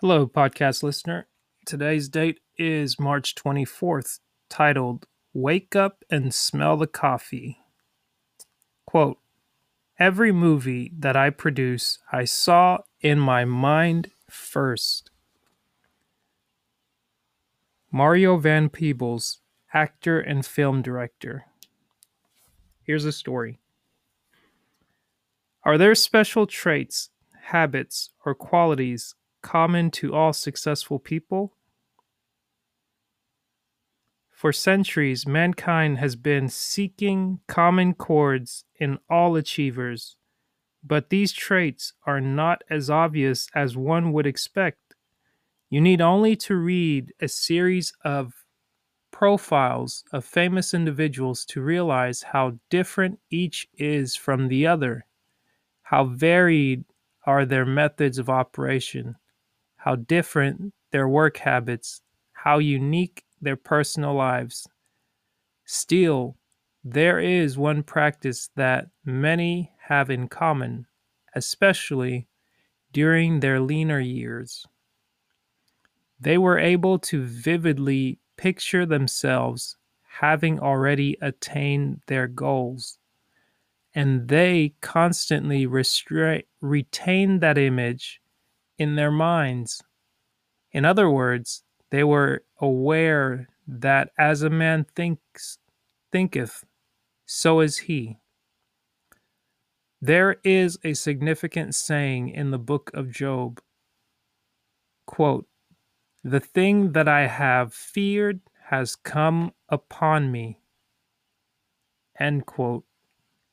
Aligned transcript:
Hello, 0.00 0.26
podcast 0.26 0.82
listener. 0.82 1.26
Today's 1.64 2.10
date 2.10 2.40
is 2.58 3.00
March 3.00 3.34
24th, 3.34 4.18
titled 4.50 5.06
Wake 5.32 5.74
Up 5.74 6.04
and 6.10 6.34
Smell 6.34 6.76
the 6.76 6.86
Coffee. 6.86 7.60
Quote 8.84 9.16
Every 9.98 10.32
movie 10.32 10.92
that 10.98 11.16
I 11.16 11.30
produce, 11.30 11.98
I 12.12 12.26
saw 12.26 12.80
in 13.00 13.18
my 13.18 13.46
mind 13.46 14.10
first. 14.28 15.10
Mario 17.90 18.36
Van 18.36 18.68
Peebles, 18.68 19.38
actor 19.72 20.20
and 20.20 20.44
film 20.44 20.82
director. 20.82 21.46
Here's 22.82 23.06
a 23.06 23.12
story. 23.12 23.60
Are 25.62 25.78
there 25.78 25.94
special 25.94 26.46
traits, 26.46 27.08
habits, 27.44 28.10
or 28.26 28.34
qualities 28.34 29.14
common 29.46 29.92
to 29.92 30.12
all 30.12 30.32
successful 30.32 30.98
people? 30.98 31.54
For 34.28 34.52
centuries, 34.52 35.24
mankind 35.24 35.98
has 35.98 36.16
been 36.16 36.48
seeking 36.48 37.38
common 37.46 37.94
chords 37.94 38.64
in 38.74 38.98
all 39.08 39.36
achievers, 39.36 40.16
but 40.82 41.10
these 41.10 41.32
traits 41.32 41.92
are 42.04 42.20
not 42.20 42.64
as 42.68 42.90
obvious 42.90 43.46
as 43.54 43.76
one 43.76 44.12
would 44.12 44.26
expect. 44.26 44.96
You 45.70 45.80
need 45.80 46.00
only 46.00 46.34
to 46.36 46.56
read 46.56 47.12
a 47.20 47.28
series 47.28 47.92
of 48.04 48.44
profiles 49.12 50.02
of 50.12 50.24
famous 50.24 50.74
individuals 50.74 51.44
to 51.46 51.62
realize 51.62 52.22
how 52.34 52.58
different 52.68 53.20
each 53.30 53.68
is 53.78 54.16
from 54.16 54.48
the 54.48 54.66
other, 54.66 55.06
how 55.82 56.04
varied 56.04 56.84
are 57.24 57.46
their 57.46 57.64
methods 57.64 58.18
of 58.18 58.28
operation, 58.28 59.14
how 59.86 59.94
different 59.94 60.74
their 60.90 61.06
work 61.06 61.36
habits, 61.36 62.00
how 62.32 62.58
unique 62.58 63.22
their 63.40 63.54
personal 63.54 64.14
lives. 64.14 64.66
Still, 65.64 66.36
there 66.82 67.20
is 67.20 67.56
one 67.56 67.84
practice 67.84 68.50
that 68.56 68.88
many 69.04 69.70
have 69.86 70.10
in 70.10 70.26
common, 70.26 70.88
especially 71.36 72.26
during 72.92 73.38
their 73.38 73.60
leaner 73.60 74.00
years. 74.00 74.66
They 76.18 76.36
were 76.36 76.58
able 76.58 76.98
to 77.10 77.22
vividly 77.22 78.18
picture 78.36 78.86
themselves 78.86 79.76
having 80.18 80.58
already 80.58 81.16
attained 81.22 82.00
their 82.08 82.26
goals, 82.26 82.98
and 83.94 84.26
they 84.26 84.74
constantly 84.80 85.64
restra- 85.64 86.42
retain 86.60 87.38
that 87.38 87.56
image 87.56 88.20
in 88.78 88.96
their 88.96 89.10
minds. 89.10 89.82
In 90.72 90.84
other 90.84 91.08
words, 91.10 91.62
they 91.90 92.04
were 92.04 92.44
aware 92.60 93.48
that 93.66 94.10
as 94.18 94.42
a 94.42 94.50
man 94.50 94.86
thinks 94.94 95.58
thinketh, 96.12 96.64
so 97.24 97.60
is 97.60 97.78
he. 97.78 98.18
There 100.00 100.36
is 100.44 100.78
a 100.84 100.94
significant 100.94 101.74
saying 101.74 102.28
in 102.28 102.50
the 102.50 102.58
book 102.58 102.90
of 102.94 103.10
Job. 103.10 103.60
Quote, 105.06 105.46
the 106.22 106.40
thing 106.40 106.92
that 106.92 107.06
I 107.06 107.28
have 107.28 107.72
feared 107.72 108.40
has 108.64 108.96
come 108.96 109.52
upon 109.68 110.32
me. 110.32 110.60
End 112.18 112.46
quote. 112.46 112.84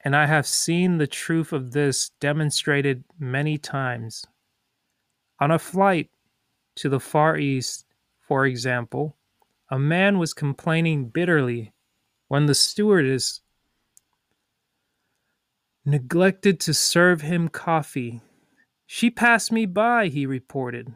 And 0.00 0.16
I 0.16 0.26
have 0.26 0.46
seen 0.46 0.96
the 0.96 1.06
truth 1.06 1.52
of 1.52 1.72
this 1.72 2.10
demonstrated 2.20 3.04
many 3.18 3.58
times. 3.58 4.24
On 5.40 5.50
a 5.50 5.58
flight 5.58 6.10
to 6.76 6.88
the 6.88 7.00
Far 7.00 7.36
East, 7.36 7.86
for 8.20 8.46
example, 8.46 9.16
a 9.70 9.78
man 9.78 10.18
was 10.18 10.32
complaining 10.32 11.08
bitterly 11.08 11.72
when 12.28 12.46
the 12.46 12.54
stewardess 12.54 13.40
neglected 15.84 16.60
to 16.60 16.72
serve 16.72 17.20
him 17.20 17.48
coffee. 17.48 18.20
She 18.86 19.10
passed 19.10 19.52
me 19.52 19.66
by, 19.66 20.08
he 20.08 20.26
reported. 20.26 20.94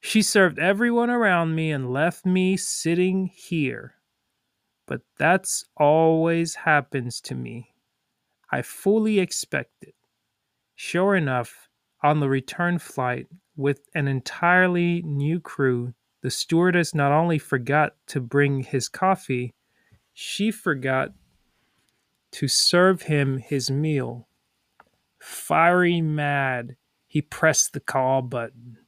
She 0.00 0.22
served 0.22 0.58
everyone 0.58 1.10
around 1.10 1.54
me 1.54 1.72
and 1.72 1.92
left 1.92 2.24
me 2.24 2.56
sitting 2.56 3.30
here. 3.34 3.94
But 4.86 5.00
that's 5.18 5.64
always 5.76 6.54
happens 6.54 7.20
to 7.22 7.34
me. 7.34 7.74
I 8.50 8.62
fully 8.62 9.18
expect 9.18 9.82
it. 9.82 9.94
Sure 10.74 11.14
enough, 11.14 11.68
on 12.02 12.20
the 12.20 12.28
return 12.28 12.78
flight 12.78 13.26
with 13.58 13.80
an 13.92 14.06
entirely 14.06 15.02
new 15.02 15.40
crew, 15.40 15.92
the 16.22 16.30
stewardess 16.30 16.94
not 16.94 17.10
only 17.12 17.38
forgot 17.38 17.96
to 18.06 18.20
bring 18.20 18.62
his 18.62 18.88
coffee, 18.88 19.52
she 20.14 20.50
forgot 20.50 21.10
to 22.30 22.46
serve 22.46 23.02
him 23.02 23.38
his 23.38 23.70
meal. 23.70 24.28
Fiery 25.18 26.00
mad, 26.00 26.76
he 27.08 27.20
pressed 27.20 27.72
the 27.72 27.80
call 27.80 28.22
button. 28.22 28.78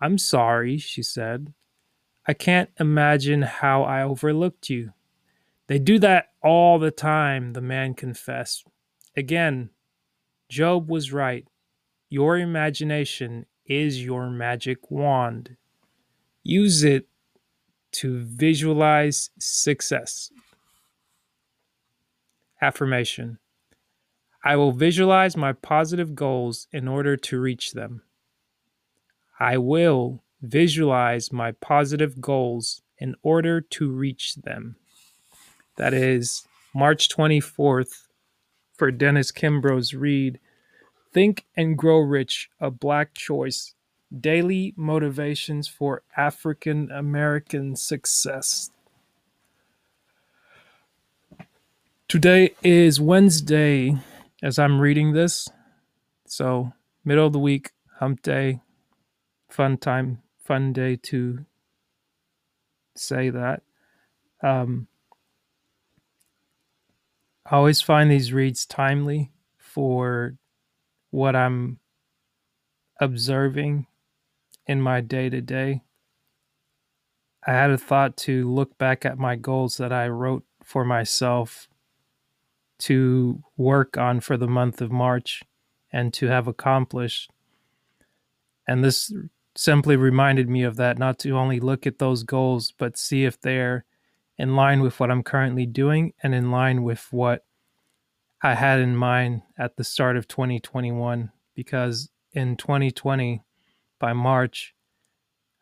I'm 0.00 0.16
sorry, 0.16 0.78
she 0.78 1.02
said. 1.02 1.52
I 2.26 2.34
can't 2.34 2.70
imagine 2.78 3.42
how 3.42 3.82
I 3.82 4.02
overlooked 4.02 4.70
you. 4.70 4.92
They 5.66 5.80
do 5.80 5.98
that 5.98 6.26
all 6.40 6.78
the 6.78 6.90
time, 6.92 7.52
the 7.52 7.60
man 7.60 7.94
confessed. 7.94 8.64
Again, 9.16 9.70
Job 10.48 10.88
was 10.88 11.12
right. 11.12 11.46
Your 12.10 12.38
imagination 12.38 13.46
is 13.66 14.04
your 14.04 14.28
magic 14.30 14.90
wand. 14.90 15.56
Use 16.42 16.82
it 16.82 17.06
to 17.92 18.20
visualize 18.20 19.30
success. 19.38 20.30
Affirmation 22.60 23.38
I 24.44 24.56
will 24.56 24.72
visualize 24.72 25.36
my 25.36 25.52
positive 25.52 26.14
goals 26.16 26.66
in 26.72 26.88
order 26.88 27.16
to 27.16 27.40
reach 27.40 27.72
them. 27.72 28.02
I 29.38 29.56
will 29.58 30.22
visualize 30.40 31.32
my 31.32 31.52
positive 31.52 32.20
goals 32.20 32.82
in 32.98 33.14
order 33.22 33.60
to 33.60 33.90
reach 33.90 34.34
them. 34.36 34.76
That 35.76 35.94
is 35.94 36.46
March 36.74 37.08
24th 37.08 38.06
for 38.74 38.90
Dennis 38.90 39.30
Kimbro's 39.30 39.94
read 39.94 40.40
Think 41.12 41.44
and 41.56 41.76
Grow 41.76 41.98
Rich, 41.98 42.50
a 42.60 42.70
Black 42.70 43.14
Choice 43.14 43.74
Daily 44.18 44.72
Motivations 44.76 45.68
for 45.68 46.02
African 46.16 46.90
American 46.90 47.76
Success. 47.76 48.70
Today 52.08 52.54
is 52.62 53.00
Wednesday 53.00 53.96
as 54.42 54.58
I'm 54.58 54.80
reading 54.80 55.12
this. 55.12 55.48
So, 56.26 56.72
middle 57.04 57.26
of 57.26 57.32
the 57.32 57.38
week, 57.38 57.72
hump 57.98 58.22
day, 58.22 58.60
fun 59.48 59.76
time, 59.76 60.22
fun 60.42 60.72
day 60.72 60.96
to 60.96 61.44
say 62.94 63.30
that. 63.30 63.62
Um, 64.42 64.88
I 67.46 67.56
always 67.56 67.82
find 67.82 68.10
these 68.10 68.32
reads 68.32 68.64
timely 68.64 69.30
for 69.58 70.36
what 71.12 71.36
I'm 71.36 71.78
observing 73.00 73.86
in 74.66 74.80
my 74.80 75.00
day 75.00 75.30
to 75.30 75.40
day, 75.40 75.82
I 77.46 77.52
had 77.52 77.70
a 77.70 77.78
thought 77.78 78.16
to 78.18 78.50
look 78.50 78.76
back 78.78 79.04
at 79.04 79.18
my 79.18 79.36
goals 79.36 79.76
that 79.76 79.92
I 79.92 80.08
wrote 80.08 80.44
for 80.64 80.84
myself 80.84 81.68
to 82.80 83.42
work 83.56 83.96
on 83.96 84.20
for 84.20 84.36
the 84.36 84.48
month 84.48 84.80
of 84.80 84.90
March 84.90 85.42
and 85.92 86.12
to 86.14 86.26
have 86.26 86.48
accomplished. 86.48 87.30
And 88.66 88.82
this 88.82 89.12
simply 89.54 89.96
reminded 89.96 90.48
me 90.48 90.62
of 90.62 90.76
that, 90.76 90.98
not 90.98 91.18
to 91.20 91.36
only 91.36 91.60
look 91.60 91.86
at 91.86 91.98
those 91.98 92.22
goals, 92.22 92.72
but 92.76 92.96
see 92.96 93.24
if 93.24 93.40
they're 93.40 93.84
in 94.38 94.56
line 94.56 94.80
with 94.80 94.98
what 94.98 95.10
I'm 95.10 95.22
currently 95.22 95.66
doing 95.66 96.14
and 96.22 96.34
in 96.34 96.50
line 96.50 96.82
with 96.82 97.06
what 97.10 97.44
I 98.42 98.54
had 98.54 98.80
in 98.80 98.96
mind 98.96 99.42
at 99.56 99.76
the 99.76 99.84
start 99.84 100.16
of 100.16 100.26
2021. 100.26 101.30
Because 101.54 102.10
in 102.32 102.56
2020, 102.56 103.42
by 103.98 104.12
March, 104.12 104.74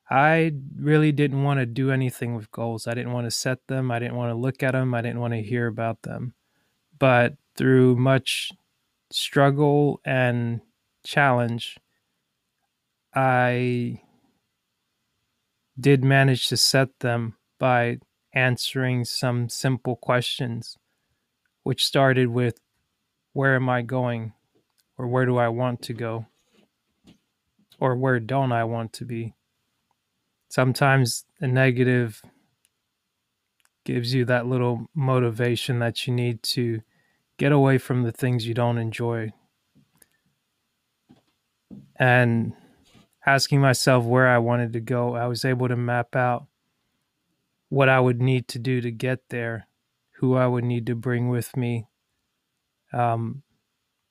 I 0.08 0.52
really 0.76 1.12
didn't 1.12 1.42
want 1.42 1.60
to 1.60 1.66
do 1.66 1.90
anything 1.90 2.34
with 2.34 2.50
goals. 2.50 2.86
I 2.86 2.94
didn't 2.94 3.12
want 3.12 3.26
to 3.26 3.30
set 3.30 3.66
them. 3.66 3.90
I 3.90 3.98
didn't 3.98 4.16
want 4.16 4.30
to 4.30 4.34
look 4.34 4.62
at 4.62 4.72
them. 4.72 4.94
I 4.94 5.02
didn't 5.02 5.20
want 5.20 5.34
to 5.34 5.42
hear 5.42 5.66
about 5.66 6.02
them. 6.02 6.34
But 6.98 7.34
through 7.56 7.96
much 7.96 8.52
struggle 9.10 10.00
and 10.04 10.60
challenge, 11.04 11.78
I 13.14 14.02
did 15.78 16.04
manage 16.04 16.48
to 16.48 16.56
set 16.56 17.00
them 17.00 17.36
by 17.58 17.98
answering 18.32 19.04
some 19.04 19.48
simple 19.48 19.96
questions, 19.96 20.76
which 21.62 21.84
started 21.84 22.28
with 22.28 22.60
Where 23.32 23.54
am 23.54 23.68
I 23.68 23.82
going? 23.82 24.32
or 24.98 25.06
Where 25.06 25.24
do 25.26 25.38
I 25.38 25.48
want 25.48 25.82
to 25.82 25.94
go? 25.94 26.26
or 27.78 27.96
where 27.96 28.20
don't 28.20 28.52
I 28.52 28.64
want 28.64 28.92
to 28.94 29.06
be? 29.06 29.34
sometimes 30.50 31.24
the 31.40 31.46
negative 31.46 32.22
gives 33.84 34.12
you 34.12 34.24
that 34.26 34.46
little 34.46 34.88
motivation 34.94 35.78
that 35.78 36.06
you 36.06 36.12
need 36.12 36.42
to 36.42 36.82
get 37.38 37.52
away 37.52 37.78
from 37.78 38.02
the 38.02 38.12
things 38.12 38.46
you 38.46 38.52
don't 38.52 38.76
enjoy. 38.76 39.32
And 41.96 42.52
asking 43.24 43.60
myself 43.60 44.04
where 44.04 44.28
I 44.28 44.38
wanted 44.38 44.72
to 44.74 44.80
go, 44.80 45.14
I 45.14 45.26
was 45.26 45.44
able 45.44 45.68
to 45.68 45.76
map 45.76 46.14
out 46.14 46.46
what 47.68 47.88
I 47.88 48.00
would 48.00 48.20
need 48.20 48.48
to 48.48 48.58
do 48.58 48.80
to 48.80 48.90
get 48.90 49.28
there, 49.28 49.66
who 50.16 50.34
I 50.34 50.46
would 50.46 50.64
need 50.64 50.86
to 50.86 50.94
bring 50.94 51.28
with 51.28 51.56
me, 51.56 51.86
um, 52.92 53.42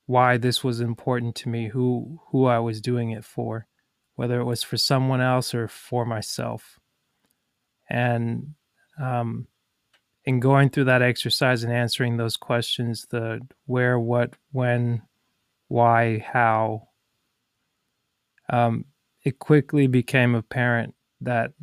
why 0.06 0.38
this 0.38 0.64
was 0.64 0.80
important 0.80 1.36
to 1.36 1.50
me, 1.50 1.68
who 1.68 2.20
who 2.28 2.46
I 2.46 2.60
was 2.60 2.82
doing 2.82 3.12
it 3.12 3.24
for, 3.24 3.68
whether 4.16 4.40
it 4.40 4.46
was 4.46 4.64
for 4.64 4.78
someone 4.78 5.22
else 5.22 5.54
or 5.54 5.68
for 5.68 6.06
myself. 6.06 6.80
And 7.90 8.56
um, 9.02 9.48
in 10.26 10.40
going 10.40 10.70
through 10.70 10.86
that 10.86 11.02
exercise 11.02 11.64
and 11.64 11.74
answering 11.74 12.18
those 12.18 12.38
questions, 12.38 13.08
the 13.10 13.40
where, 13.66 14.00
what, 14.00 14.34
when, 14.52 15.02
why, 15.68 16.20
how, 16.20 16.90
um, 18.50 18.86
it 19.24 19.40
quickly 19.40 19.88
became 19.88 20.36
apparent 20.36 20.96
that 21.22 21.54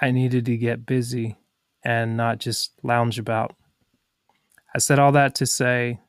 I 0.00 0.10
needed 0.10 0.46
to 0.46 0.56
get 0.56 0.86
busy 0.86 1.36
and 1.84 2.16
not 2.16 2.38
just 2.38 2.72
lounge 2.82 3.18
about. 3.18 3.54
I 4.74 4.78
said 4.78 4.98
all 4.98 5.12
that 5.12 5.34
to 5.36 5.46
say 5.46 6.00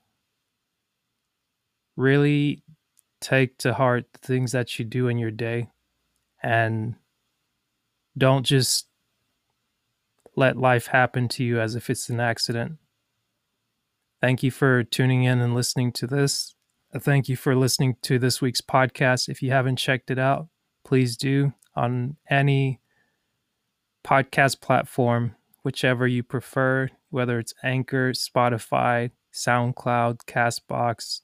really 1.96 2.64
take 3.22 3.58
to 3.60 3.74
heart 3.74 4.06
the 4.14 4.20
things 4.20 4.52
that 4.52 4.78
you 4.80 4.86
do 4.86 5.08
in 5.08 5.18
your 5.18 5.32
day 5.32 5.70
and 6.42 6.96
don't 8.18 8.46
just 8.46 8.88
let 10.36 10.58
life 10.58 10.88
happen 10.88 11.28
to 11.30 11.44
you 11.44 11.60
as 11.60 11.76
if 11.76 11.90
it's 11.90 12.10
an 12.10 12.20
accident. 12.20 12.74
Thank 14.22 14.44
you 14.44 14.52
for 14.52 14.84
tuning 14.84 15.24
in 15.24 15.40
and 15.40 15.54
listening 15.54 15.92
to 15.94 16.08
this. 16.08 16.56
Uh, 16.94 17.00
thank 17.00 17.28
you 17.28 17.36
for 17.36 17.56
listening 17.56 17.98
to 18.04 18.20
this 18.20 18.42
week's 18.42 18.62
podcast. 18.62 19.30
If 19.30 19.42
you 19.42 19.52
haven't 19.52 19.78
checked 19.78 20.10
it 20.12 20.20
out, 20.20 20.48
please 20.86 21.18
do 21.18 21.54
on 21.76 22.18
any 22.30 22.80
podcast 24.06 24.62
platform, 24.62 25.36
whichever 25.64 26.08
you 26.08 26.24
prefer, 26.24 26.90
whether 27.14 27.38
it's 27.38 27.54
Anchor, 27.64 28.12
Spotify, 28.12 29.12
SoundCloud, 29.32 30.22
Castbox, 30.26 31.22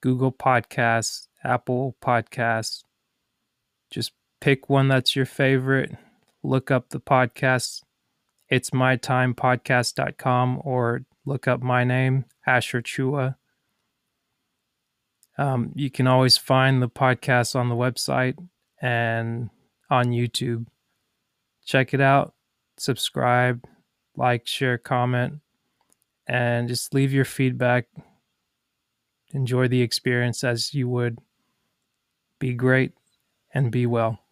Google 0.00 0.32
Podcasts, 0.32 1.28
Apple 1.44 1.96
Podcasts. 2.02 2.82
Just 3.90 4.12
pick 4.40 4.68
one 4.68 4.88
that's 4.88 5.14
your 5.14 5.24
favorite. 5.24 5.96
Look 6.42 6.72
up 6.72 6.88
the 6.90 7.00
podcast. 7.00 7.82
It's 8.48 8.70
mytimepodcast.com 8.70 10.62
or 10.64 11.04
look 11.24 11.46
up 11.46 11.62
my 11.62 11.84
name, 11.84 12.24
Asher 12.44 12.82
Tchoua. 12.82 13.36
Um, 15.38 15.70
you 15.76 15.90
can 15.90 16.08
always 16.08 16.36
find 16.36 16.82
the 16.82 16.88
podcast 16.88 17.54
on 17.54 17.68
the 17.68 17.74
website 17.76 18.36
and 18.82 19.50
on 19.90 20.06
YouTube. 20.06 20.66
Check 21.64 21.94
it 21.94 22.00
out, 22.00 22.34
subscribe, 22.76 23.64
like, 24.16 24.46
share, 24.46 24.78
comment, 24.78 25.40
and 26.26 26.68
just 26.68 26.94
leave 26.94 27.12
your 27.12 27.24
feedback. 27.24 27.86
Enjoy 29.32 29.68
the 29.68 29.82
experience 29.82 30.44
as 30.44 30.74
you 30.74 30.88
would. 30.88 31.18
Be 32.38 32.54
great 32.54 32.92
and 33.52 33.70
be 33.70 33.86
well. 33.86 34.23